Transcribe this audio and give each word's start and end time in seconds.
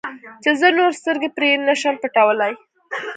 چې 0.43 0.51
زه 0.59 0.67
نور 0.77 0.91
سترګې 0.99 1.29
پرې 1.37 1.49
نه 1.67 1.73
شم 1.81 1.95
پټولی. 2.01 2.53